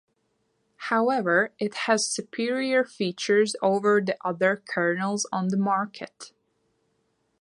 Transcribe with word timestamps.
However, 0.89 1.51
it 1.59 1.75
has 1.85 2.07
superior 2.09 2.83
features 2.83 3.55
over 3.61 4.01
the 4.01 4.17
other 4.25 4.55
kernels 4.67 5.27
on 5.31 5.49
the 5.49 5.57
market. 5.57 6.31